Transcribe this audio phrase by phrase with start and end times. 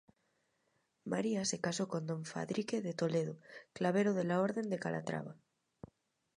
[1.05, 3.37] María se casó con don Fadrique de Toledo,
[3.71, 5.35] clavero de la Orden de Calatrava.